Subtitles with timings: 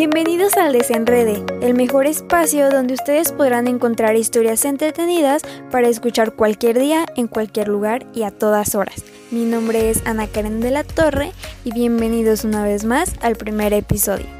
[0.00, 6.78] Bienvenidos al Desenrede, el mejor espacio donde ustedes podrán encontrar historias entretenidas para escuchar cualquier
[6.78, 9.04] día, en cualquier lugar y a todas horas.
[9.30, 11.32] Mi nombre es Ana Karen de la Torre
[11.66, 14.39] y bienvenidos una vez más al primer episodio.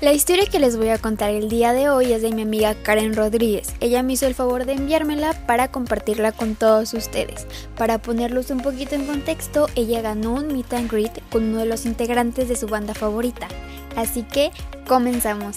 [0.00, 2.76] La historia que les voy a contar el día de hoy es de mi amiga
[2.84, 3.74] Karen Rodríguez.
[3.80, 7.48] Ella me hizo el favor de enviármela para compartirla con todos ustedes.
[7.76, 11.66] Para ponerlos un poquito en contexto, ella ganó un meet and greet con uno de
[11.66, 13.48] los integrantes de su banda favorita.
[13.96, 14.52] Así que
[14.86, 15.56] comenzamos.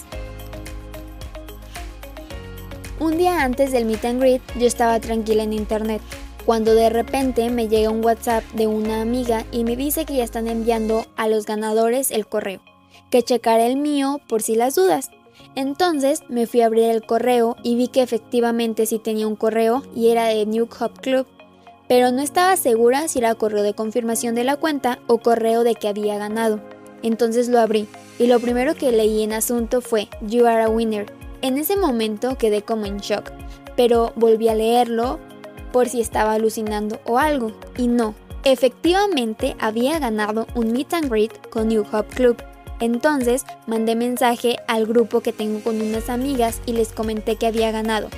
[2.98, 6.02] Un día antes del meet and greet, yo estaba tranquila en internet
[6.44, 10.24] cuando de repente me llega un WhatsApp de una amiga y me dice que ya
[10.24, 12.60] están enviando a los ganadores el correo
[13.10, 15.10] que checar el mío por si las dudas.
[15.54, 19.82] Entonces me fui a abrir el correo y vi que efectivamente sí tenía un correo
[19.94, 21.26] y era de New Hub Club,
[21.88, 25.74] pero no estaba segura si era correo de confirmación de la cuenta o correo de
[25.74, 26.60] que había ganado.
[27.02, 27.86] Entonces lo abrí
[28.18, 31.12] y lo primero que leí en asunto fue You are a winner.
[31.42, 33.32] En ese momento quedé como en shock,
[33.76, 35.18] pero volví a leerlo
[35.72, 41.48] por si estaba alucinando o algo, y no, efectivamente había ganado un meet and greet
[41.48, 42.36] con New Hub Club.
[42.82, 47.70] Entonces mandé mensaje al grupo que tengo con unas amigas y les comenté que había
[47.70, 48.08] ganado.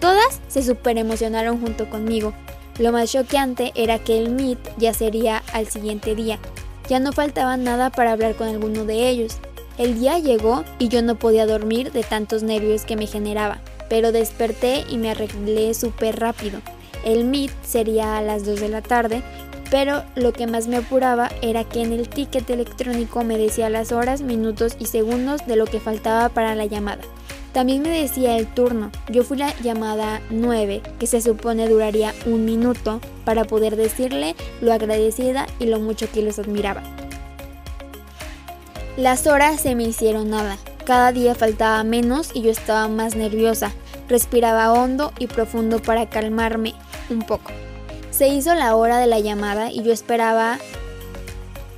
[0.00, 2.34] Todas se super emocionaron junto conmigo.
[2.80, 6.40] Lo más choqueante era que el meet ya sería al siguiente día.
[6.88, 9.38] Ya no faltaba nada para hablar con alguno de ellos.
[9.78, 14.10] El día llegó y yo no podía dormir de tantos nervios que me generaba, pero
[14.10, 16.60] desperté y me arreglé súper rápido.
[17.04, 19.22] El meet sería a las 2 de la tarde
[19.70, 23.92] pero lo que más me apuraba era que en el ticket electrónico me decía las
[23.92, 27.02] horas, minutos y segundos de lo que faltaba para la llamada.
[27.52, 28.90] También me decía el turno.
[29.10, 34.72] Yo fui la llamada 9, que se supone duraría un minuto, para poder decirle lo
[34.72, 36.82] agradecida y lo mucho que los admiraba.
[38.96, 40.56] Las horas se me hicieron nada.
[40.84, 43.72] Cada día faltaba menos y yo estaba más nerviosa.
[44.08, 46.74] Respiraba hondo y profundo para calmarme
[47.10, 47.50] un poco.
[48.18, 50.58] Se hizo la hora de la llamada y yo esperaba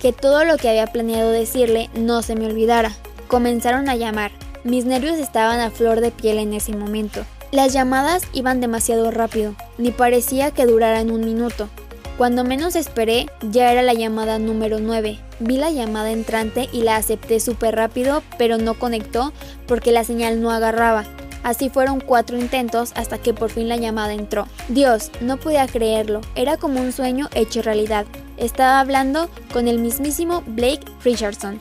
[0.00, 2.92] que todo lo que había planeado decirle no se me olvidara.
[3.28, 4.32] Comenzaron a llamar.
[4.64, 7.26] Mis nervios estaban a flor de piel en ese momento.
[7.52, 11.68] Las llamadas iban demasiado rápido, ni parecía que duraran un minuto.
[12.16, 15.18] Cuando menos esperé, ya era la llamada número 9.
[15.40, 19.34] Vi la llamada entrante y la acepté súper rápido, pero no conectó
[19.66, 21.04] porque la señal no agarraba.
[21.42, 24.46] Así fueron cuatro intentos hasta que por fin la llamada entró.
[24.68, 28.06] Dios, no podía creerlo, era como un sueño hecho realidad.
[28.36, 31.60] Estaba hablando con el mismísimo Blake Richardson.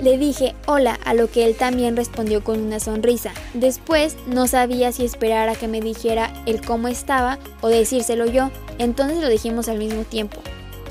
[0.00, 3.32] Le dije hola, a lo que él también respondió con una sonrisa.
[3.54, 8.50] Después no sabía si esperar a que me dijera el cómo estaba o decírselo yo,
[8.78, 10.40] entonces lo dijimos al mismo tiempo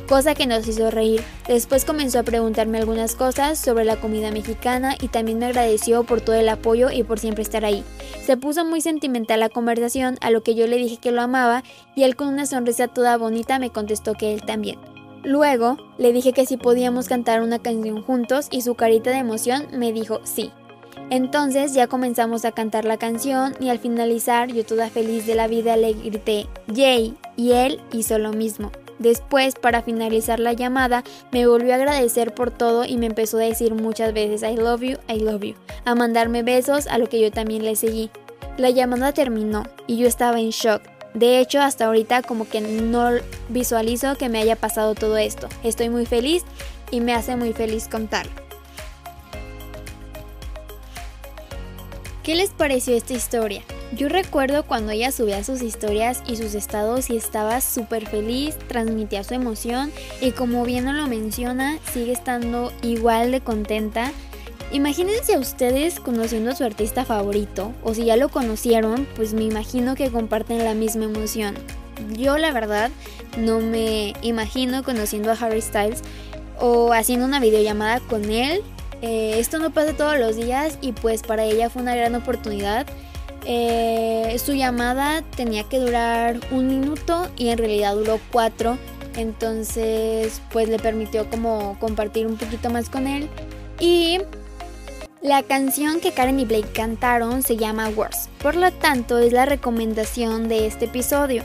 [0.06, 1.24] cosa que nos hizo reír.
[1.48, 6.22] Después comenzó a preguntarme algunas cosas sobre la comida mexicana y también me agradeció por
[6.22, 7.84] todo el apoyo y por siempre estar ahí.
[8.24, 11.64] Se puso muy sentimental la conversación, a lo que yo le dije que lo amaba
[11.96, 14.80] y él con una sonrisa toda bonita me contestó que él también.
[15.24, 19.68] Luego le dije que si podíamos cantar una canción juntos y su carita de emoción
[19.74, 20.52] me dijo sí.
[21.10, 25.48] Entonces ya comenzamos a cantar la canción y al finalizar yo toda feliz de la
[25.48, 28.72] vida le grité Yay y él hizo lo mismo.
[29.00, 33.42] Después, para finalizar la llamada, me volvió a agradecer por todo y me empezó a
[33.42, 37.20] decir muchas veces I love you, I love you, a mandarme besos, a lo que
[37.20, 38.10] yo también le seguí.
[38.58, 40.82] La llamada terminó y yo estaba en shock.
[41.14, 43.10] De hecho, hasta ahorita como que no
[43.50, 45.48] visualizo que me haya pasado todo esto.
[45.64, 46.44] Estoy muy feliz
[46.92, 48.34] y me hace muy feliz contarlo.
[52.24, 53.62] ¿Qué les pareció esta historia?
[53.94, 59.24] Yo recuerdo cuando ella subía sus historias y sus estados y estaba súper feliz, transmitía
[59.24, 59.92] su emoción
[60.22, 64.12] y como bien no lo menciona, sigue estando igual de contenta.
[64.72, 69.44] Imagínense a ustedes conociendo a su artista favorito o si ya lo conocieron, pues me
[69.44, 71.56] imagino que comparten la misma emoción.
[72.12, 72.90] Yo la verdad
[73.38, 76.02] no me imagino conociendo a Harry Styles
[76.60, 78.62] o haciendo una videollamada con él.
[79.02, 82.88] Eh, esto no pasa todos los días y pues para ella fue una gran oportunidad
[83.46, 88.78] eh, su llamada tenía que durar un minuto y en realidad duró cuatro.
[89.16, 93.30] Entonces, pues le permitió como compartir un poquito más con él.
[93.80, 94.20] Y
[95.22, 98.30] la canción que Karen y Blake cantaron se llama Worse.
[98.42, 101.44] Por lo tanto, es la recomendación de este episodio.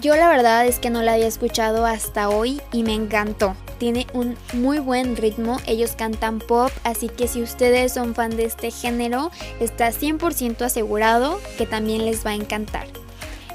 [0.00, 4.06] Yo la verdad es que no la había escuchado hasta hoy y me encantó tiene
[4.12, 8.70] un muy buen ritmo, ellos cantan pop, así que si ustedes son fan de este
[8.70, 9.30] género,
[9.60, 12.86] está 100% asegurado que también les va a encantar.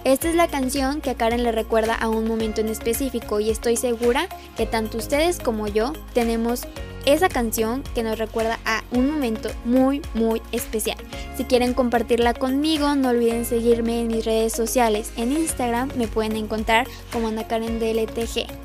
[0.03, 3.51] Esta es la canción que a Karen le recuerda a un momento en específico y
[3.51, 4.27] estoy segura
[4.57, 6.63] que tanto ustedes como yo tenemos
[7.05, 10.97] esa canción que nos recuerda a un momento muy muy especial.
[11.35, 15.11] Si quieren compartirla conmigo, no olviden seguirme en mis redes sociales.
[15.17, 18.60] En Instagram me pueden encontrar como Ana Karen DLTG.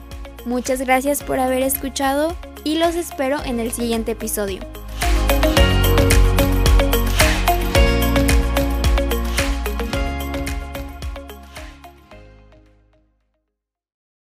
[0.46, 4.60] Muchas gracias por haber escuchado y los espero en el siguiente episodio.